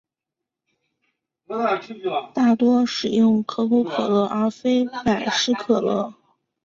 [2.33, 6.15] 大多使用可口可乐而非百事可乐。